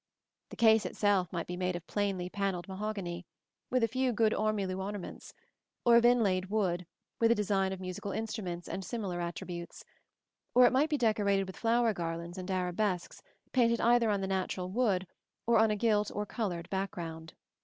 The 0.49 0.55
case 0.55 0.83
itself 0.87 1.31
might 1.31 1.45
be 1.45 1.55
made 1.55 1.75
of 1.75 1.85
plainly 1.85 2.27
panelled 2.27 2.67
mahogany, 2.67 3.23
with 3.69 3.83
a 3.83 3.87
few 3.87 4.11
good 4.11 4.33
ormolu 4.33 4.79
ornaments; 4.79 5.31
or 5.85 5.95
of 5.97 6.05
inlaid 6.05 6.47
wood, 6.49 6.87
with 7.19 7.29
a 7.29 7.35
design 7.35 7.71
of 7.71 7.79
musical 7.79 8.11
instruments 8.11 8.67
and 8.67 8.83
similar 8.83 9.21
"attributes"; 9.21 9.85
or 10.55 10.65
it 10.65 10.73
might 10.73 10.89
be 10.89 10.97
decorated 10.97 11.45
with 11.45 11.55
flower 11.55 11.93
garlands 11.93 12.39
and 12.39 12.49
arabesques 12.49 13.21
painted 13.51 13.79
either 13.79 14.09
on 14.09 14.21
the 14.21 14.27
natural 14.27 14.71
wood 14.71 15.05
or 15.45 15.59
on 15.59 15.69
a 15.69 15.75
gilt 15.75 16.09
or 16.11 16.25
colored 16.25 16.67
background. 16.71 17.35